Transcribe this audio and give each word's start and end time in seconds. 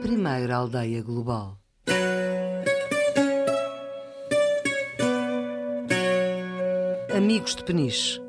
primeira 0.00 0.56
aldeia 0.56 1.02
global. 1.02 1.58
Amigos 7.14 7.54
de 7.54 7.62
Peniche. 7.64 8.20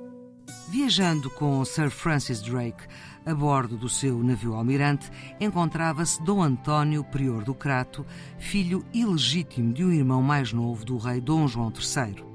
Viajando 0.70 1.30
com 1.30 1.64
Sir 1.64 1.90
Francis 1.90 2.42
Drake 2.42 2.84
a 3.26 3.34
bordo 3.34 3.78
do 3.78 3.88
seu 3.88 4.22
navio 4.22 4.54
almirante, 4.54 5.10
encontrava-se 5.40 6.22
Dom 6.24 6.42
António, 6.42 7.04
prior 7.06 7.44
do 7.44 7.54
Crato, 7.54 8.06
filho 8.38 8.84
ilegítimo 8.94 9.74
de 9.74 9.86
um 9.86 9.92
irmão 9.92 10.22
mais 10.22 10.52
novo 10.52 10.84
do 10.84 10.98
rei 10.98 11.22
Dom 11.22 11.48
João 11.48 11.72
III. 11.72 12.31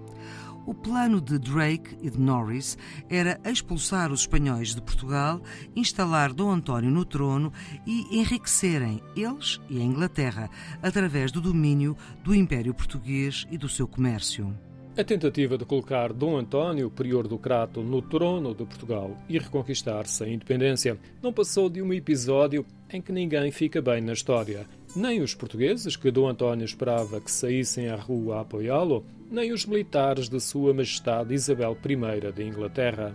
O 0.67 0.75
plano 0.75 1.21
de 1.21 1.39
Drake 1.39 1.97
e 2.03 2.11
de 2.11 2.19
Norris 2.19 2.77
era 3.09 3.41
expulsar 3.45 4.11
os 4.11 4.23
espanhóis 4.23 4.75
de 4.75 4.83
Portugal, 4.83 5.41
instalar 5.77 6.33
Dom 6.33 6.51
António 6.51 6.91
no 6.91 7.05
trono 7.05 7.53
e 7.87 8.19
enriquecerem 8.19 9.01
eles 9.15 9.61
e 9.71 9.79
a 9.79 9.85
Inglaterra 9.85 10.51
através 10.83 11.31
do 11.31 11.41
domínio 11.41 11.97
do 12.25 12.35
Império 12.35 12.75
Português 12.75 13.47
e 13.49 13.57
do 13.57 13.69
seu 13.69 13.87
comércio. 13.87 14.53
A 14.99 15.05
tentativa 15.05 15.57
de 15.57 15.65
colocar 15.65 16.13
Dom 16.13 16.37
António, 16.37 16.91
prior 16.91 17.29
do 17.29 17.39
Crato, 17.39 17.83
no 17.83 18.03
trono 18.03 18.55
de 18.55 18.65
Portugal 18.65 19.17
e 19.29 19.39
reconquistar-se 19.39 20.25
a 20.25 20.29
independência 20.29 20.99
não 21.23 21.33
passou 21.33 21.69
de 21.69 21.81
um 21.81 21.93
episódio 21.93 22.67
em 22.91 23.01
que 23.01 23.13
ninguém 23.13 23.53
fica 23.53 23.81
bem 23.81 24.01
na 24.01 24.15
história. 24.15 24.67
Nem 24.97 25.21
os 25.21 25.35
portugueses, 25.35 25.95
que 25.95 26.11
Dom 26.11 26.27
António 26.27 26.65
esperava 26.65 27.21
que 27.21 27.31
saíssem 27.31 27.89
à 27.89 27.97
rua 27.97 28.39
a 28.39 28.41
apoiá-lo, 28.41 29.05
nem 29.31 29.53
os 29.53 29.67
militares 29.67 30.29
de 30.29 30.41
Sua 30.41 30.73
Majestade 30.73 31.35
Isabel 31.35 31.77
I 31.85 32.33
de 32.33 32.43
Inglaterra. 32.45 33.13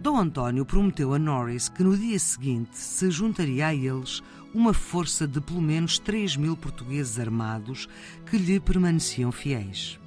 Dom 0.00 0.16
António 0.16 0.64
prometeu 0.64 1.12
a 1.12 1.18
Norris 1.18 1.68
que 1.68 1.82
no 1.82 1.96
dia 1.96 2.18
seguinte 2.18 2.76
se 2.76 3.10
juntaria 3.10 3.66
a 3.66 3.74
eles 3.74 4.22
uma 4.54 4.72
força 4.72 5.26
de 5.26 5.40
pelo 5.40 5.60
menos 5.60 5.98
3 5.98 6.36
mil 6.36 6.56
portugueses 6.56 7.18
armados 7.18 7.88
que 8.26 8.38
lhe 8.38 8.60
permaneciam 8.60 9.32
fiéis. 9.32 9.98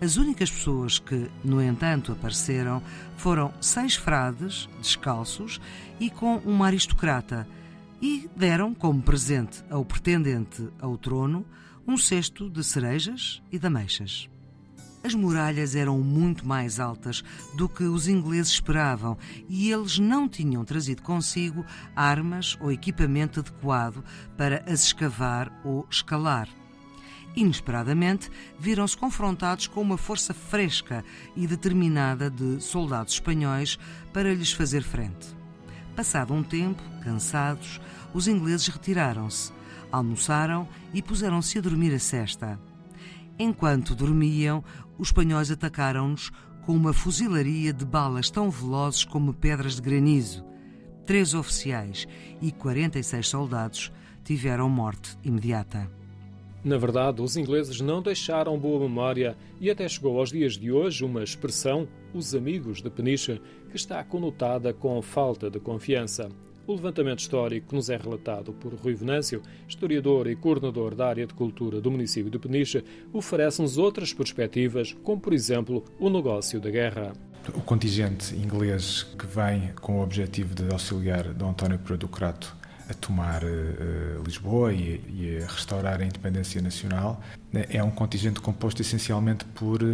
As 0.00 0.16
únicas 0.16 0.50
pessoas 0.50 0.98
que, 0.98 1.30
no 1.44 1.62
entanto, 1.62 2.10
apareceram 2.10 2.82
foram 3.16 3.54
seis 3.60 3.94
frades, 3.94 4.68
descalços 4.80 5.60
e 6.00 6.10
com 6.10 6.38
uma 6.38 6.66
aristocrata, 6.66 7.46
e 8.00 8.28
deram 8.36 8.74
como 8.74 9.00
presente 9.00 9.62
ao 9.70 9.84
pretendente 9.84 10.68
ao 10.80 10.98
trono 10.98 11.46
um 11.86 11.96
cesto 11.96 12.50
de 12.50 12.64
cerejas 12.64 13.40
e 13.52 13.60
de 13.60 13.66
ameixas. 13.66 14.28
As 15.04 15.14
muralhas 15.14 15.74
eram 15.74 15.98
muito 15.98 16.46
mais 16.46 16.78
altas 16.78 17.24
do 17.54 17.68
que 17.68 17.82
os 17.82 18.06
ingleses 18.06 18.52
esperavam 18.52 19.18
e 19.48 19.70
eles 19.70 19.98
não 19.98 20.28
tinham 20.28 20.64
trazido 20.64 21.02
consigo 21.02 21.66
armas 21.96 22.56
ou 22.60 22.70
equipamento 22.70 23.40
adequado 23.40 24.04
para 24.36 24.62
as 24.66 24.84
escavar 24.84 25.52
ou 25.64 25.86
escalar. 25.90 26.48
Inesperadamente, 27.34 28.30
viram-se 28.58 28.96
confrontados 28.96 29.66
com 29.66 29.80
uma 29.80 29.96
força 29.96 30.34
fresca 30.34 31.04
e 31.34 31.46
determinada 31.46 32.30
de 32.30 32.60
soldados 32.60 33.14
espanhóis 33.14 33.78
para 34.12 34.34
lhes 34.34 34.52
fazer 34.52 34.82
frente. 34.82 35.34
Passado 35.96 36.32
um 36.32 36.42
tempo, 36.42 36.82
cansados, 37.02 37.80
os 38.14 38.28
ingleses 38.28 38.68
retiraram-se, 38.68 39.52
almoçaram 39.90 40.68
e 40.92 41.02
puseram-se 41.02 41.58
a 41.58 41.60
dormir 41.62 41.94
a 41.94 41.98
cesta. 41.98 42.58
Enquanto 43.38 43.94
dormiam, 43.94 44.62
os 44.98 45.08
espanhóis 45.08 45.50
atacaram-nos 45.50 46.30
com 46.64 46.72
uma 46.72 46.92
fuzilaria 46.92 47.72
de 47.72 47.84
balas 47.84 48.30
tão 48.30 48.50
velozes 48.50 49.04
como 49.04 49.34
pedras 49.34 49.76
de 49.76 49.82
granizo. 49.82 50.44
Três 51.04 51.34
oficiais 51.34 52.06
e 52.40 52.52
46 52.52 53.28
soldados 53.28 53.92
tiveram 54.22 54.68
morte 54.68 55.18
imediata. 55.24 55.90
Na 56.64 56.78
verdade, 56.78 57.20
os 57.20 57.36
ingleses 57.36 57.80
não 57.80 58.00
deixaram 58.00 58.56
boa 58.56 58.78
memória 58.78 59.36
e 59.60 59.68
até 59.68 59.88
chegou 59.88 60.20
aos 60.20 60.30
dias 60.30 60.56
de 60.56 60.70
hoje 60.70 61.04
uma 61.04 61.24
expressão, 61.24 61.88
os 62.14 62.36
amigos 62.36 62.80
de 62.80 62.88
Peniche, 62.88 63.40
que 63.68 63.76
está 63.76 64.02
conotada 64.04 64.72
com 64.72 65.02
falta 65.02 65.50
de 65.50 65.58
confiança. 65.58 66.28
O 66.64 66.74
levantamento 66.74 67.18
histórico 67.18 67.68
que 67.68 67.74
nos 67.74 67.90
é 67.90 67.96
relatado 67.96 68.52
por 68.52 68.72
Rui 68.74 68.94
Venâncio, 68.94 69.42
historiador 69.68 70.28
e 70.28 70.36
coordenador 70.36 70.94
da 70.94 71.08
área 71.08 71.26
de 71.26 71.34
cultura 71.34 71.80
do 71.80 71.90
município 71.90 72.30
de 72.30 72.38
Peniche, 72.38 72.84
oferece-nos 73.12 73.78
outras 73.78 74.12
perspectivas, 74.12 74.92
como 75.02 75.20
por 75.20 75.32
exemplo 75.32 75.84
o 75.98 76.08
negócio 76.08 76.60
da 76.60 76.70
guerra. 76.70 77.12
O 77.52 77.60
contingente 77.60 78.36
inglês 78.36 79.02
que 79.02 79.26
vem 79.26 79.72
com 79.80 79.98
o 79.98 80.02
objetivo 80.02 80.54
de 80.54 80.70
auxiliar 80.70 81.34
Dom 81.34 81.50
António 81.50 81.80
Crato 81.80 82.56
a 82.88 82.94
tomar 82.94 83.42
uh, 83.42 84.22
Lisboa 84.24 84.72
e, 84.72 85.00
e, 85.08 85.38
a 85.42 85.46
restaurar 85.46 86.00
a 86.00 86.04
independência 86.04 86.60
nacional, 86.60 87.20
né, 87.52 87.64
é 87.70 87.82
um 87.82 87.90
contingente 87.90 88.40
composto 88.40 88.82
essencialmente 88.82 89.44
por 89.46 89.82
uh, 89.82 89.86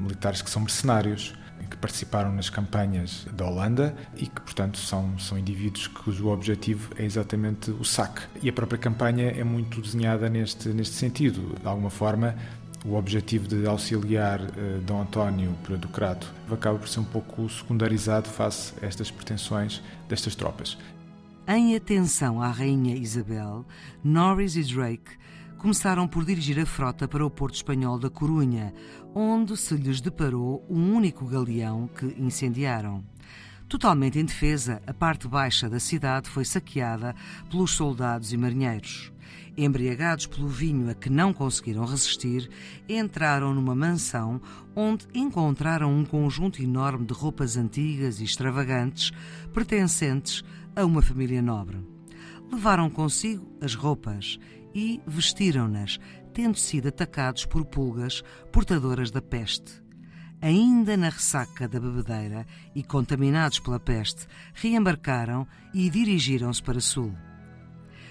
militares 0.00 0.42
que 0.42 0.50
são 0.50 0.62
mercenários 0.62 1.34
que 1.66 1.76
participaram 1.76 2.32
nas 2.32 2.50
campanhas 2.50 3.26
da 3.32 3.46
Holanda 3.46 3.96
e 4.16 4.26
que, 4.26 4.40
portanto, 4.40 4.78
são, 4.78 5.18
são 5.18 5.38
indivíduos 5.38 5.86
cujo 5.86 6.28
objetivo 6.28 6.90
é 6.96 7.04
exatamente 7.04 7.70
o 7.70 7.84
saque. 7.84 8.22
E 8.42 8.48
a 8.48 8.52
própria 8.52 8.78
campanha 8.78 9.30
é 9.30 9.44
muito 9.44 9.80
desenhada 9.80 10.28
neste, 10.28 10.68
neste 10.68 10.94
sentido. 10.94 11.54
De 11.60 11.66
alguma 11.66 11.90
forma, 11.90 12.34
o 12.84 12.94
objetivo 12.94 13.48
de 13.48 13.66
auxiliar 13.66 14.40
uh, 14.40 14.80
Dom 14.82 15.02
António 15.02 15.54
Crato 15.92 16.32
acaba 16.50 16.78
por 16.78 16.88
ser 16.88 17.00
um 17.00 17.04
pouco 17.04 17.48
secundarizado 17.48 18.28
face 18.28 18.72
a 18.82 18.86
estas 18.86 19.10
pretensões 19.10 19.82
destas 20.08 20.34
tropas. 20.34 20.78
Em 21.46 21.74
atenção 21.74 22.42
à 22.42 22.50
Rainha 22.50 22.94
Isabel, 22.94 23.64
Norris 24.04 24.54
e 24.54 24.62
Drake 24.62 25.12
começaram 25.58 26.06
por 26.06 26.24
dirigir 26.24 26.58
a 26.60 26.64
frota 26.64 27.08
para 27.08 27.26
o 27.26 27.30
porto 27.30 27.56
espanhol 27.56 27.98
da 27.98 28.08
Corunha, 28.08 28.72
onde 29.14 29.56
se 29.56 29.74
lhes 29.74 30.00
deparou 30.00 30.64
um 30.70 30.94
único 30.94 31.26
galeão 31.26 31.88
que 31.88 32.06
incendiaram. 32.18 33.04
Totalmente 33.68 34.18
indefesa, 34.18 34.80
a 34.86 34.94
parte 34.94 35.28
baixa 35.28 35.68
da 35.68 35.80
cidade 35.80 36.30
foi 36.30 36.44
saqueada 36.44 37.14
pelos 37.50 37.72
soldados 37.72 38.32
e 38.32 38.36
marinheiros. 38.36 39.12
Embriagados 39.56 40.26
pelo 40.26 40.46
vinho 40.46 40.88
a 40.88 40.94
que 40.94 41.10
não 41.10 41.34
conseguiram 41.34 41.84
resistir, 41.84 42.48
entraram 42.88 43.52
numa 43.52 43.74
mansão 43.74 44.40
onde 44.74 45.06
encontraram 45.12 45.92
um 45.92 46.04
conjunto 46.04 46.62
enorme 46.62 47.04
de 47.04 47.12
roupas 47.12 47.56
antigas 47.56 48.20
e 48.20 48.24
extravagantes 48.24 49.10
pertencentes 49.52 50.42
a 50.74 50.84
uma 50.86 51.02
família 51.02 51.42
nobre. 51.42 51.78
Levaram 52.50 52.88
consigo 52.88 53.46
as 53.60 53.74
roupas 53.74 54.38
e 54.74 55.00
vestiram-nas, 55.06 55.98
tendo 56.32 56.56
sido 56.56 56.88
atacados 56.88 57.44
por 57.44 57.64
pulgas 57.64 58.22
portadoras 58.52 59.10
da 59.10 59.20
peste. 59.20 59.82
Ainda 60.40 60.96
na 60.96 61.08
ressaca 61.08 61.66
da 61.66 61.80
bebedeira 61.80 62.46
e 62.74 62.82
contaminados 62.82 63.58
pela 63.58 63.80
peste, 63.80 64.26
reembarcaram 64.54 65.46
e 65.74 65.90
dirigiram-se 65.90 66.62
para 66.62 66.80
sul. 66.80 67.12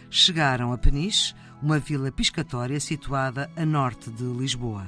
Chegaram 0.09 0.73
a 0.73 0.77
Peniche, 0.77 1.33
uma 1.61 1.79
vila 1.79 2.11
piscatória 2.11 2.79
situada 2.79 3.49
a 3.55 3.65
norte 3.65 4.09
de 4.11 4.23
Lisboa. 4.23 4.87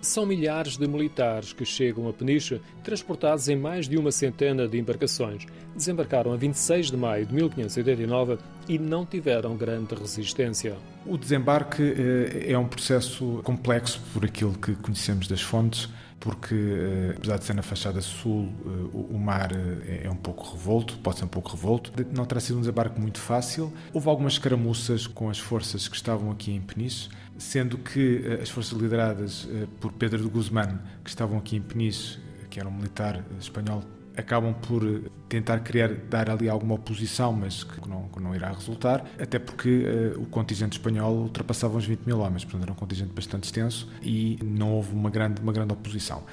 São 0.00 0.24
milhares 0.24 0.76
de 0.76 0.86
militares 0.86 1.52
que 1.52 1.64
chegam 1.64 2.08
a 2.08 2.12
Peniche, 2.12 2.60
transportados 2.84 3.48
em 3.48 3.56
mais 3.56 3.88
de 3.88 3.96
uma 3.96 4.12
centena 4.12 4.68
de 4.68 4.78
embarcações. 4.78 5.44
Desembarcaram 5.74 6.32
a 6.32 6.36
26 6.36 6.90
de 6.90 6.96
maio 6.96 7.26
de 7.26 7.34
1589 7.34 8.38
e 8.68 8.78
não 8.78 9.06
tiveram 9.06 9.56
grande 9.56 9.94
resistência. 9.94 10.76
O 11.06 11.16
desembarque 11.16 11.82
eh, 11.82 12.52
é 12.52 12.58
um 12.58 12.66
processo 12.66 13.40
complexo 13.42 14.00
por 14.12 14.24
aquilo 14.24 14.52
que 14.52 14.74
conhecemos 14.74 15.26
das 15.26 15.40
fontes 15.40 15.88
porque 16.20 16.54
eh, 16.54 17.14
apesar 17.16 17.38
de 17.38 17.44
ser 17.44 17.54
na 17.54 17.62
fachada 17.62 18.00
sul, 18.00 18.52
eh, 18.66 18.68
o 18.92 19.18
mar 19.18 19.50
é 19.86 20.10
um 20.10 20.16
pouco 20.16 20.52
revolto, 20.52 20.98
pode 20.98 21.18
ser 21.18 21.24
um 21.24 21.28
pouco 21.28 21.50
revolto. 21.52 21.92
Não 22.12 22.24
terá 22.24 22.40
sido 22.40 22.56
um 22.58 22.60
desembarque 22.60 23.00
muito 23.00 23.20
fácil. 23.20 23.72
Houve 23.92 24.08
algumas 24.08 24.34
escaramuças 24.34 25.06
com 25.06 25.30
as 25.30 25.38
forças 25.38 25.88
que 25.88 25.96
estavam 25.96 26.30
aqui 26.30 26.52
em 26.52 26.60
Peniche, 26.60 27.08
sendo 27.38 27.78
que 27.78 28.38
as 28.42 28.50
forças 28.50 28.76
lideradas 28.76 29.48
por 29.80 29.92
Pedro 29.92 30.20
de 30.20 30.28
Guzmán, 30.28 30.80
que 31.04 31.08
estavam 31.08 31.38
aqui 31.38 31.56
em 31.56 31.62
Peniche, 31.62 32.18
que 32.50 32.58
era 32.58 32.68
um 32.68 32.72
militar 32.72 33.24
espanhol 33.38 33.82
acabam 34.18 34.52
por 34.52 34.82
tentar 35.28 35.60
criar, 35.60 35.94
dar 35.94 36.28
ali 36.28 36.48
alguma 36.48 36.74
oposição, 36.74 37.32
mas 37.32 37.62
que 37.62 37.88
não, 37.88 38.08
que 38.08 38.20
não 38.20 38.34
irá 38.34 38.50
resultar, 38.50 39.04
até 39.18 39.38
porque 39.38 39.84
uh, 40.16 40.20
o 40.20 40.26
contingente 40.26 40.76
espanhol 40.76 41.14
ultrapassava 41.14 41.78
os 41.78 41.84
20 41.86 42.00
mil 42.00 42.18
homens, 42.18 42.44
portanto 42.44 42.64
era 42.64 42.72
um 42.72 42.74
contingente 42.74 43.12
bastante 43.12 43.44
extenso 43.44 43.88
e 44.02 44.38
não 44.42 44.72
houve 44.72 44.92
uma 44.92 45.08
grande, 45.08 45.40
uma 45.40 45.52
grande 45.52 45.72
oposição. 45.72 46.24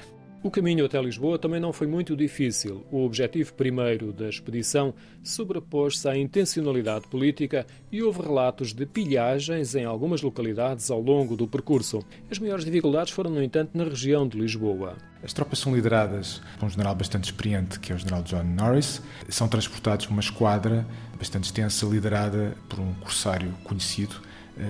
O 0.42 0.50
caminho 0.50 0.84
até 0.84 1.00
Lisboa 1.00 1.38
também 1.38 1.58
não 1.58 1.72
foi 1.72 1.86
muito 1.86 2.16
difícil. 2.16 2.86
O 2.92 3.04
objetivo 3.04 3.52
primeiro 3.54 4.12
da 4.12 4.28
expedição 4.28 4.94
sobrepôs-se 5.22 6.08
à 6.08 6.16
intencionalidade 6.16 7.08
política 7.08 7.66
e 7.90 8.02
houve 8.02 8.22
relatos 8.22 8.72
de 8.72 8.86
pilhagens 8.86 9.74
em 9.74 9.84
algumas 9.84 10.22
localidades 10.22 10.90
ao 10.90 11.00
longo 11.00 11.36
do 11.36 11.48
percurso. 11.48 12.04
As 12.30 12.38
maiores 12.38 12.64
dificuldades 12.64 13.12
foram, 13.12 13.30
no 13.30 13.42
entanto, 13.42 13.70
na 13.74 13.84
região 13.84 14.28
de 14.28 14.38
Lisboa. 14.38 14.96
As 15.22 15.32
tropas 15.32 15.58
são 15.58 15.74
lideradas 15.74 16.40
por 16.60 16.66
um 16.66 16.70
general 16.70 16.94
bastante 16.94 17.24
experiente, 17.24 17.80
que 17.80 17.90
é 17.90 17.96
o 17.96 17.98
general 17.98 18.22
John 18.22 18.44
Norris. 18.44 19.02
São 19.28 19.48
transportados 19.48 20.06
por 20.06 20.12
uma 20.12 20.20
esquadra 20.20 20.86
bastante 21.18 21.44
extensa, 21.44 21.86
liderada 21.86 22.56
por 22.68 22.78
um 22.78 22.92
corsário 22.94 23.52
conhecido, 23.64 24.14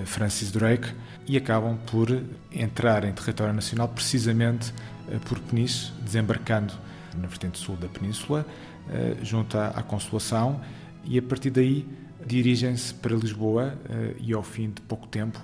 Francis 0.05 0.51
Drake, 0.51 0.87
e 1.25 1.37
acabam 1.37 1.77
por 1.89 2.09
entrar 2.51 3.03
em 3.03 3.13
território 3.13 3.53
nacional 3.53 3.87
precisamente 3.87 4.73
eh, 5.09 5.17
por 5.25 5.39
Peniche, 5.39 5.91
desembarcando 6.01 6.73
na 7.15 7.27
vertente 7.27 7.57
sul 7.57 7.75
da 7.75 7.87
península, 7.87 8.45
eh, 8.89 9.17
junto 9.21 9.57
à 9.57 9.81
Consolação, 9.83 10.61
e 11.03 11.17
a 11.17 11.21
partir 11.21 11.49
daí 11.49 11.87
dirigem-se 12.25 12.93
para 12.93 13.15
Lisboa 13.15 13.77
e, 14.19 14.33
ao 14.33 14.43
fim 14.43 14.69
de 14.69 14.81
pouco 14.81 15.07
tempo, 15.07 15.39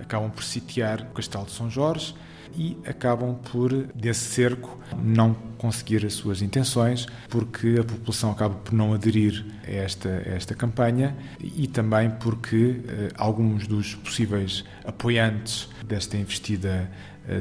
acabam 0.00 0.30
por 0.30 0.42
sitiar 0.42 1.02
o 1.02 1.06
Castelo 1.12 1.44
de 1.44 1.52
São 1.52 1.68
Jorge 1.68 2.14
e 2.56 2.76
acabam 2.86 3.34
por, 3.50 3.72
desse 3.94 4.20
cerco, 4.20 4.78
não 5.02 5.34
conseguir 5.58 6.04
as 6.04 6.14
suas 6.14 6.42
intenções, 6.42 7.06
porque 7.28 7.76
a 7.80 7.84
população 7.84 8.30
acaba 8.30 8.54
por 8.54 8.72
não 8.72 8.92
aderir 8.92 9.44
a 9.66 9.70
esta, 9.70 10.08
a 10.08 10.30
esta 10.30 10.54
campanha 10.54 11.16
e 11.40 11.66
também 11.66 12.10
porque 12.10 12.80
eh, 12.88 13.08
alguns 13.16 13.66
dos 13.66 13.94
possíveis 13.94 14.64
apoiantes 14.84 15.68
desta 15.86 16.16
investida 16.16 16.90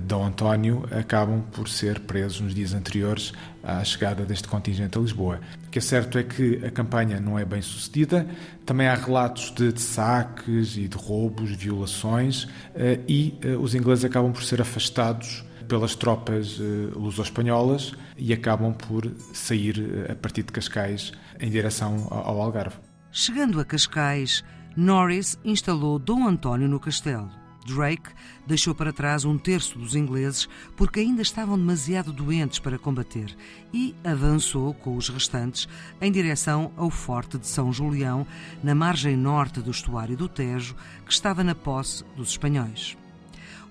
Dom 0.04 0.26
António 0.26 0.86
acabam 0.92 1.42
por 1.52 1.68
ser 1.68 2.00
presos 2.02 2.42
nos 2.42 2.54
dias 2.54 2.74
anteriores 2.74 3.34
à 3.64 3.84
chegada 3.84 4.26
deste 4.26 4.48
contingente 4.48 4.98
a 4.98 5.02
Lisboa. 5.02 5.40
O 5.68 5.70
que 5.70 5.80
é 5.80 5.82
certo 5.82 6.18
é 6.18 6.24
que 6.24 6.64
a 6.66 6.70
campanha 6.70 7.20
não 7.20 7.38
é 7.38 7.46
bem 7.46 7.62
sucedida, 7.62 8.28
também 8.66 8.88
há 8.88 8.96
relatos 8.96 9.52
de, 9.52 9.72
de 9.72 9.82
saques 9.82 10.78
e 10.78 10.88
de 10.88 10.98
roubos, 10.98 11.52
violações, 11.52 12.48
eh, 12.76 13.00
e 13.08 13.38
eh, 13.42 13.56
os 13.56 13.74
ingleses 13.74 14.06
acabam 14.06 14.32
por 14.32 14.44
ser 14.44 14.62
afastados 14.62 15.44
pelas 15.68 15.96
tropas 15.96 16.60
luso-espanholas 16.94 17.94
e 18.18 18.34
acabam 18.34 18.74
por 18.74 19.10
sair 19.34 20.06
a 20.12 20.16
partir 20.16 20.44
de 20.44 20.52
Cascais 20.52 21.14
em 21.40 21.50
direção 21.50 22.08
ao 22.10 22.42
Algarve. 22.42 22.76
Chegando 23.10 23.58
a 23.58 23.64
Cascais, 23.64 24.44
Norris 24.76 25.38
instalou 25.46 25.98
Dom 25.98 26.28
António 26.28 26.68
no 26.68 26.80
castelo. 26.80 27.41
Drake 27.66 28.10
deixou 28.46 28.74
para 28.74 28.94
trás 28.94 29.26
um 29.26 29.38
terço 29.38 29.78
dos 29.78 29.96
ingleses 29.96 30.48
porque 30.76 31.00
ainda 31.00 31.22
estavam 31.22 31.58
demasiado 31.58 32.12
doentes 32.12 32.60
para 32.60 32.80
combater 32.80 33.36
e 33.74 33.96
avançou 34.04 34.74
com 34.74 34.96
os 34.96 35.10
restantes 35.10 35.68
em 36.02 36.12
direção 36.12 36.72
ao 36.76 36.90
Forte 36.90 37.38
de 37.38 37.48
São 37.48 37.72
Julião, 37.72 38.26
na 38.64 38.74
margem 38.74 39.16
norte 39.16 39.62
do 39.62 39.72
estuário 39.72 40.18
do 40.18 40.28
Tejo, 40.28 40.76
que 41.06 41.12
estava 41.12 41.44
na 41.44 41.56
posse 41.56 42.04
dos 42.16 42.30
espanhóis. 42.30 42.98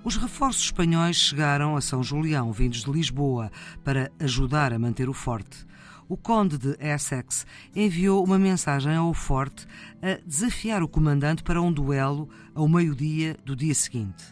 Os 0.02 0.16
reforços 0.16 0.64
espanhóis 0.64 1.16
chegaram 1.16 1.76
a 1.76 1.80
São 1.80 2.02
Julião, 2.02 2.52
vindos 2.52 2.84
de 2.84 2.90
Lisboa, 2.90 3.52
para 3.84 4.10
ajudar 4.18 4.72
a 4.72 4.78
manter 4.78 5.08
o 5.10 5.12
forte 5.12 5.69
o 6.10 6.16
conde 6.16 6.58
de 6.58 6.76
Essex 6.80 7.46
enviou 7.74 8.24
uma 8.24 8.36
mensagem 8.36 8.96
ao 8.96 9.14
forte 9.14 9.64
a 10.02 10.20
desafiar 10.26 10.82
o 10.82 10.88
comandante 10.88 11.40
para 11.44 11.62
um 11.62 11.72
duelo 11.72 12.28
ao 12.52 12.68
meio-dia 12.68 13.36
do 13.44 13.54
dia 13.54 13.72
seguinte. 13.72 14.24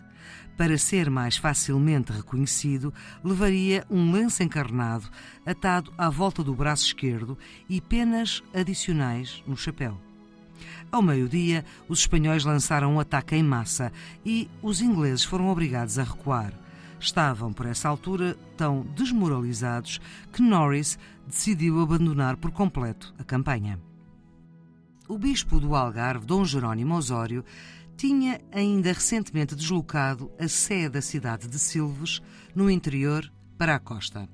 Para 0.57 0.77
ser 0.77 1.09
mais 1.09 1.37
facilmente 1.37 2.11
reconhecido, 2.11 2.93
levaria 3.23 3.87
um 3.89 4.11
lenço 4.11 4.43
encarnado 4.43 5.09
atado 5.47 5.93
à 5.97 6.11
volta 6.11 6.43
do 6.43 6.53
braço 6.53 6.85
esquerdo 6.85 7.39
e 7.69 7.81
penas 7.81 8.43
adicionais 8.53 9.41
no 9.47 9.57
chapéu. 9.57 9.97
Ao 10.91 11.01
meio-dia, 11.01 11.65
os 11.89 12.01
espanhóis 12.01 12.45
lançaram 12.45 12.95
um 12.95 12.99
ataque 12.99 13.37
em 13.37 13.43
massa 13.45 13.93
e 14.27 14.51
os 14.61 14.81
ingleses 14.81 15.23
foram 15.23 15.49
obrigados 15.49 15.97
a 15.97 16.03
recuar 16.03 16.53
estavam, 17.01 17.53
por 17.53 17.67
essa 17.67 17.89
altura, 17.89 18.37
tão 18.57 18.83
desmoralizados 18.97 20.01
que 20.33 20.43
Norris 20.43 20.99
decidiu 21.27 21.81
abandonar 21.81 22.37
por 22.37 22.51
completo 22.51 23.15
a 23.19 23.25
campanha. 23.25 23.81
O 25.09 25.17
bispo 25.17 25.59
do 25.59 25.75
Algarve, 25.75 26.27
Dom 26.27 26.45
Jerónimo 26.45 26.95
Osório, 26.95 27.45
tinha 27.97 28.41
ainda 28.53 28.93
recentemente 28.93 29.57
deslocado 29.57 30.31
a 30.39 30.47
sé 30.47 30.89
da 30.89 31.03
cidade 31.03 31.49
de 31.49 31.59
Silves, 31.59 32.21
no 32.55 32.71
interior, 32.71 33.31
para 33.59 33.75
a 33.75 33.81
costa. 33.81 34.29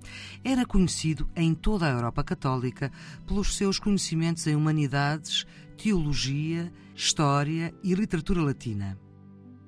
Era 0.45 0.67
conhecido 0.67 1.29
em 1.35 1.55
toda 1.55 1.87
a 1.87 1.91
Europa 1.91 2.23
Católica 2.23 2.93
pelos 3.27 3.57
seus 3.57 3.79
conhecimentos 3.79 4.47
em 4.47 4.55
humanidades, 4.55 5.47
teologia, 5.79 6.71
história 6.95 7.75
e 7.83 7.95
literatura 7.95 8.43
latina. 8.43 8.99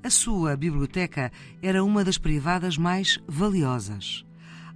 A 0.06 0.10
sua 0.10 0.56
biblioteca 0.56 1.32
era 1.60 1.82
uma 1.82 2.04
das 2.04 2.16
privadas 2.16 2.78
mais 2.78 3.18
valiosas. 3.26 4.24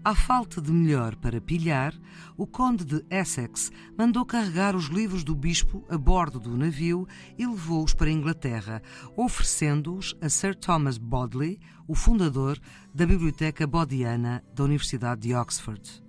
À 0.05 0.13
falta 0.13 0.61
de 0.61 0.73
melhor 0.73 1.15
para 1.15 1.41
pilhar, 1.41 1.95
o 2.37 2.49
conde 2.49 2.85
de 2.85 3.05
Essex 3.09 3.71
mandou 3.97 4.27
carregar 4.27 4.75
os 4.75 4.87
livros 4.87 5.23
do 5.23 5.37
bispo 5.37 5.85
a 5.89 5.97
bordo 5.97 6.41
do 6.41 6.57
navio 6.57 7.07
e 7.39 7.47
levou-os 7.47 7.95
para 7.95 8.09
a 8.09 8.13
Inglaterra, 8.13 8.83
oferecendo-os 9.17 10.17
a 10.21 10.29
Sir 10.29 10.53
Thomas 10.53 10.99
Bodley, 10.99 11.61
o 11.87 11.95
fundador 11.95 12.59
da 12.93 13.07
Biblioteca 13.07 13.69
Bodiana 13.69 14.43
da 14.53 14.65
Universidade 14.65 15.21
de 15.21 15.33
Oxford. 15.33 16.03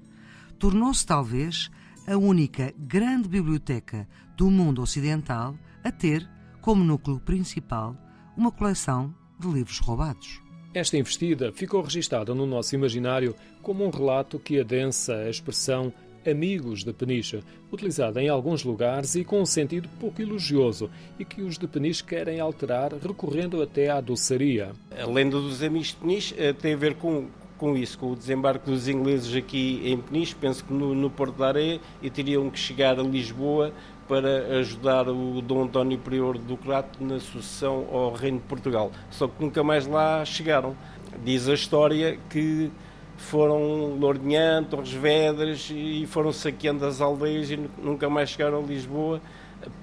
Tornou-se 0.57 1.05
talvez 1.05 1.69
a 2.07 2.17
única 2.17 2.73
grande 2.75 3.29
biblioteca 3.29 4.09
do 4.35 4.49
mundo 4.49 4.81
ocidental 4.81 5.55
a 5.83 5.91
ter, 5.91 6.27
como 6.59 6.83
núcleo 6.83 7.19
principal, 7.19 7.95
uma 8.35 8.51
coleção 8.51 9.13
de 9.39 9.47
livros 9.47 9.79
roubados. 9.79 10.41
Esta 10.73 10.97
investida 10.97 11.51
ficou 11.51 11.81
registada 11.81 12.33
no 12.33 12.45
nosso 12.45 12.73
imaginário 12.75 13.35
como 13.61 13.85
um 13.85 13.89
relato 13.89 14.39
que 14.39 14.59
adensa 14.59 15.15
a 15.15 15.29
expressão 15.29 15.93
amigos 16.29 16.83
de 16.83 16.93
Peniche, 16.93 17.43
utilizada 17.71 18.21
em 18.21 18.29
alguns 18.29 18.63
lugares 18.63 19.15
e 19.15 19.23
com 19.23 19.41
um 19.41 19.45
sentido 19.45 19.89
pouco 19.99 20.21
elogioso, 20.21 20.89
e 21.17 21.25
que 21.25 21.41
os 21.41 21.57
de 21.57 21.67
Peniche 21.67 22.03
querem 22.03 22.39
alterar 22.39 22.93
recorrendo 22.93 23.61
até 23.61 23.89
à 23.89 23.99
doçaria. 23.99 24.71
A 24.91 25.05
lenda 25.05 25.39
dos 25.39 25.63
amigos 25.63 25.87
de 25.89 25.95
Peniche 25.95 26.35
eh, 26.37 26.53
tem 26.53 26.73
a 26.73 26.77
ver 26.77 26.95
com, 26.95 27.27
com 27.61 27.77
isso, 27.77 27.99
com 27.99 28.11
o 28.11 28.15
desembarque 28.15 28.65
dos 28.65 28.87
ingleses 28.87 29.35
aqui 29.35 29.79
em 29.85 29.95
Peniche, 29.95 30.33
penso 30.33 30.65
que 30.65 30.73
no, 30.73 30.95
no 30.95 31.11
Porto 31.11 31.37
da 31.37 31.49
Areia, 31.49 31.79
e 32.01 32.09
teriam 32.09 32.49
que 32.49 32.57
chegar 32.57 32.99
a 32.99 33.03
Lisboa 33.03 33.71
para 34.07 34.57
ajudar 34.57 35.07
o 35.07 35.39
Dom 35.43 35.65
António 35.65 35.99
Prior 35.99 36.39
do 36.39 36.57
Crato 36.57 37.03
na 37.03 37.19
sucessão 37.19 37.85
ao 37.91 38.13
Reino 38.13 38.39
de 38.39 38.45
Portugal. 38.45 38.91
Só 39.11 39.27
que 39.27 39.35
nunca 39.39 39.63
mais 39.63 39.85
lá 39.85 40.25
chegaram. 40.25 40.75
Diz 41.23 41.47
a 41.47 41.53
história 41.53 42.17
que 42.31 42.71
foram 43.15 43.95
Lourinhã, 43.99 44.63
Torres 44.63 44.91
Vedras 44.91 45.69
e 45.71 46.07
foram 46.07 46.33
saqueando 46.33 46.83
as 46.83 46.99
aldeias 46.99 47.51
e 47.51 47.59
nunca 47.77 48.09
mais 48.09 48.31
chegaram 48.31 48.57
a 48.57 48.61
Lisboa 48.63 49.21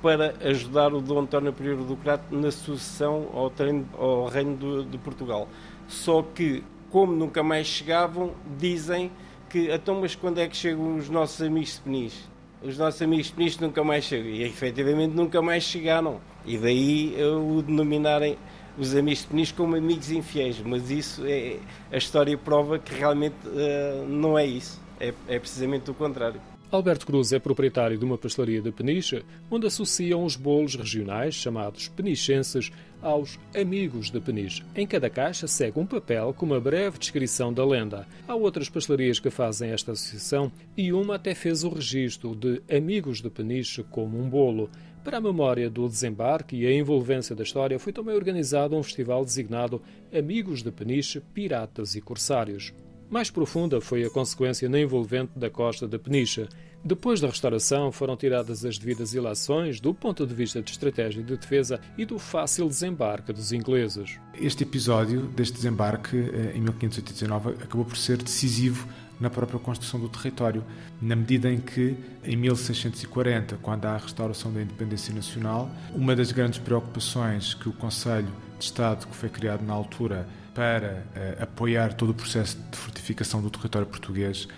para 0.02 0.34
ajudar 0.42 0.92
o 0.92 1.00
Dom 1.00 1.20
António 1.20 1.52
Prior 1.52 1.76
do 1.76 1.96
Crato 1.96 2.34
na 2.34 2.50
sucessão 2.50 3.28
ao, 3.32 3.48
treino, 3.48 3.88
ao 3.96 4.26
Reino 4.26 4.84
de 4.84 4.98
Portugal. 4.98 5.48
Só 5.86 6.22
que, 6.22 6.64
como 6.90 7.12
nunca 7.12 7.42
mais 7.42 7.66
chegavam, 7.66 8.32
dizem 8.58 9.10
que, 9.48 9.70
então, 9.70 10.00
mas 10.00 10.14
quando 10.14 10.38
é 10.38 10.48
que 10.48 10.56
chegam 10.56 10.96
os 10.96 11.08
nossos 11.08 11.40
amigos 11.40 11.74
de 11.74 11.80
Peniche? 11.80 12.28
os 12.62 12.76
nossos 12.76 13.00
amigos 13.02 13.30
penistas 13.30 13.66
nunca 13.66 13.84
mais 13.84 14.04
chegam. 14.04 14.30
E 14.30 14.42
efetivamente 14.42 15.14
nunca 15.14 15.40
mais 15.40 15.62
chegaram. 15.64 16.20
E 16.44 16.56
daí 16.56 17.14
o 17.22 17.62
denominarem 17.62 18.36
os 18.76 18.94
amigos 18.94 19.24
penistas 19.24 19.56
como 19.56 19.76
amigos 19.76 20.10
infiéis. 20.10 20.60
Mas 20.60 20.90
isso 20.90 21.24
é. 21.26 21.58
A 21.90 21.96
história 21.96 22.36
prova 22.36 22.78
que 22.78 22.94
realmente 22.94 23.36
uh, 23.46 24.06
não 24.06 24.38
é 24.38 24.46
isso. 24.46 24.80
É, 25.00 25.12
é 25.28 25.38
precisamente 25.38 25.90
o 25.90 25.94
contrário. 25.94 26.40
Alberto 26.70 27.06
Cruz 27.06 27.32
é 27.32 27.38
proprietário 27.38 27.96
de 27.96 28.04
uma 28.04 28.18
pastelaria 28.18 28.60
de 28.60 28.70
Peniche, 28.70 29.24
onde 29.50 29.66
associam 29.66 30.22
os 30.22 30.36
bolos 30.36 30.74
regionais, 30.74 31.34
chamados 31.34 31.88
penichenses, 31.88 32.70
aos 33.02 33.38
amigos 33.54 34.10
de 34.10 34.20
Peniche. 34.20 34.62
Em 34.74 34.86
cada 34.86 35.08
caixa 35.08 35.46
segue 35.46 35.78
um 35.78 35.86
papel 35.86 36.34
com 36.34 36.46
uma 36.46 36.60
breve 36.60 36.98
descrição 36.98 37.52
da 37.52 37.64
lenda. 37.64 38.06
Há 38.26 38.34
outras 38.34 38.68
pastelarias 38.68 39.20
que 39.20 39.30
fazem 39.30 39.70
esta 39.70 39.92
associação 39.92 40.50
e 40.76 40.92
uma 40.92 41.16
até 41.16 41.34
fez 41.34 41.64
o 41.64 41.68
registro 41.68 42.34
de 42.34 42.62
amigos 42.74 43.20
de 43.20 43.30
Peniche 43.30 43.82
como 43.84 44.20
um 44.20 44.28
bolo. 44.28 44.70
Para 45.04 45.18
a 45.18 45.20
memória 45.20 45.70
do 45.70 45.88
desembarque 45.88 46.56
e 46.56 46.66
a 46.66 46.72
envolvência 46.72 47.34
da 47.34 47.42
história, 47.42 47.78
foi 47.78 47.92
também 47.92 48.14
organizado 48.14 48.76
um 48.76 48.82
festival 48.82 49.24
designado 49.24 49.80
Amigos 50.12 50.62
de 50.62 50.70
Peniche, 50.70 51.20
Piratas 51.32 51.94
e 51.94 52.00
Corsários. 52.00 52.74
Mais 53.08 53.30
profunda 53.30 53.80
foi 53.80 54.04
a 54.04 54.10
consequência 54.10 54.68
na 54.68 54.78
envolvente 54.78 55.32
da 55.34 55.48
costa 55.48 55.88
da 55.88 55.98
Peniche. 55.98 56.46
Depois 56.84 57.20
da 57.20 57.26
restauração, 57.28 57.90
foram 57.90 58.16
tiradas 58.16 58.64
as 58.64 58.78
devidas 58.78 59.12
ilações 59.12 59.80
do 59.80 59.92
ponto 59.92 60.26
de 60.26 60.34
vista 60.34 60.62
de 60.62 60.70
estratégia 60.70 61.22
de 61.22 61.36
defesa 61.36 61.80
e 61.96 62.04
do 62.04 62.18
fácil 62.18 62.68
desembarque 62.68 63.32
dos 63.32 63.52
ingleses. 63.52 64.18
Este 64.34 64.62
episódio 64.62 65.22
deste 65.22 65.54
desembarque 65.54 66.16
eh, 66.16 66.52
em 66.54 66.60
1589 66.60 67.50
acabou 67.62 67.84
por 67.84 67.96
ser 67.96 68.16
decisivo 68.18 68.86
na 69.20 69.28
própria 69.28 69.58
construção 69.58 69.98
do 69.98 70.08
território, 70.08 70.64
na 71.02 71.16
medida 71.16 71.50
em 71.50 71.58
que, 71.58 71.96
em 72.22 72.36
1640, 72.36 73.58
quando 73.60 73.84
há 73.86 73.94
a 73.94 73.98
restauração 73.98 74.52
da 74.52 74.62
independência 74.62 75.12
nacional, 75.12 75.68
uma 75.92 76.14
das 76.14 76.30
grandes 76.30 76.60
preocupações 76.60 77.54
que 77.54 77.68
o 77.68 77.72
Conselho 77.72 78.32
de 78.58 78.64
Estado, 78.64 79.06
que 79.06 79.16
foi 79.16 79.28
criado 79.28 79.62
na 79.64 79.74
altura 79.74 80.28
para 80.54 81.04
uh, 81.14 81.42
apoiar 81.42 81.94
todo 81.94 82.10
o 82.10 82.14
processo 82.14 82.58
de 82.70 82.76
fortificação 82.76 83.40
do 83.40 83.50
território 83.50 83.86
português 83.86 84.48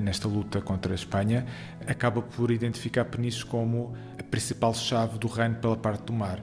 nesta 0.00 0.28
luta 0.28 0.60
contra 0.60 0.92
a 0.92 0.94
Espanha, 0.94 1.46
acaba 1.86 2.20
por 2.20 2.50
identificar 2.50 3.04
Peniche 3.04 3.44
como 3.44 3.94
a 4.18 4.22
principal 4.22 4.74
chave 4.74 5.18
do 5.18 5.26
reino 5.26 5.56
pela 5.56 5.76
parte 5.76 6.04
do 6.04 6.12
mar. 6.12 6.40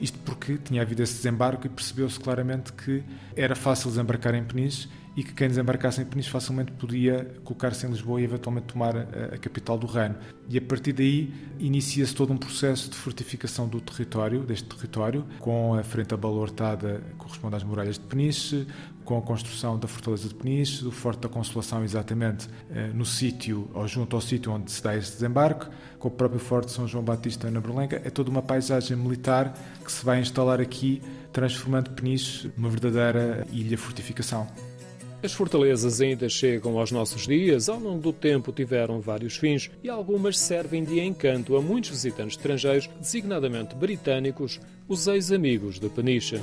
Isto 0.00 0.18
porque 0.20 0.56
tinha 0.56 0.82
havido 0.82 1.02
esse 1.02 1.14
desembarque 1.16 1.66
e 1.66 1.70
percebeu-se 1.70 2.18
claramente 2.18 2.72
que 2.72 3.04
era 3.36 3.54
fácil 3.54 3.90
desembarcar 3.90 4.34
em 4.34 4.42
Peniche 4.42 4.88
e 5.20 5.22
que 5.22 5.34
quem 5.34 5.48
desembarcasse 5.48 6.00
em 6.00 6.04
Peniche 6.06 6.30
facilmente 6.30 6.72
podia 6.72 7.30
colocar-se 7.44 7.86
em 7.86 7.90
Lisboa 7.90 8.22
e 8.22 8.24
eventualmente 8.24 8.68
tomar 8.68 8.96
a, 8.96 9.34
a 9.34 9.38
capital 9.38 9.76
do 9.76 9.86
reino. 9.86 10.14
E 10.48 10.56
a 10.56 10.62
partir 10.62 10.94
daí 10.94 11.30
inicia-se 11.58 12.14
todo 12.14 12.32
um 12.32 12.38
processo 12.38 12.88
de 12.88 12.96
fortificação 12.96 13.68
do 13.68 13.82
território, 13.82 14.44
deste 14.44 14.66
território, 14.66 15.26
com 15.38 15.74
a 15.74 15.82
frente 15.82 16.14
abalortada 16.14 17.02
que 17.10 17.16
corresponde 17.16 17.54
às 17.54 17.62
muralhas 17.62 17.98
de 17.98 18.06
Peniche, 18.06 18.66
com 19.04 19.18
a 19.18 19.20
construção 19.20 19.78
da 19.78 19.86
Fortaleza 19.86 20.26
de 20.26 20.34
Peniche, 20.34 20.82
do 20.82 20.90
Forte 20.90 21.20
da 21.20 21.28
Consolação, 21.28 21.84
exatamente 21.84 22.48
eh, 22.70 22.90
no 22.94 23.04
sítio, 23.04 23.68
ou 23.74 23.86
junto 23.86 24.16
ao 24.16 24.22
sítio 24.22 24.50
onde 24.52 24.72
se 24.72 24.82
dá 24.82 24.96
este 24.96 25.12
desembarque, 25.12 25.66
com 25.98 26.08
o 26.08 26.10
próprio 26.10 26.40
Forte 26.40 26.68
de 26.68 26.72
São 26.72 26.88
João 26.88 27.04
Batista 27.04 27.50
na 27.50 27.60
Berlenga. 27.60 28.00
É 28.02 28.08
toda 28.08 28.30
uma 28.30 28.40
paisagem 28.40 28.96
militar 28.96 29.52
que 29.84 29.92
se 29.92 30.02
vai 30.02 30.18
instalar 30.18 30.62
aqui, 30.62 31.02
transformando 31.30 31.90
Peniche 31.90 32.50
numa 32.56 32.70
verdadeira 32.70 33.46
ilha 33.52 33.76
fortificação. 33.76 34.48
As 35.22 35.32
fortalezas 35.32 36.00
ainda 36.00 36.30
chegam 36.30 36.78
aos 36.78 36.90
nossos 36.90 37.26
dias, 37.26 37.68
ao 37.68 37.78
longo 37.78 38.00
do 38.00 38.12
tempo 38.12 38.52
tiveram 38.52 39.00
vários 39.00 39.36
fins 39.36 39.70
e 39.82 39.90
algumas 39.90 40.38
servem 40.38 40.82
de 40.82 40.98
encanto 40.98 41.56
a 41.56 41.60
muitos 41.60 41.90
visitantes 41.90 42.38
estrangeiros, 42.38 42.88
designadamente 42.98 43.74
britânicos, 43.74 44.58
os 44.88 45.06
ex-amigos 45.06 45.78
de 45.78 45.90
Peniche. 45.90 46.40